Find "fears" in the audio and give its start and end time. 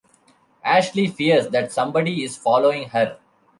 1.05-1.49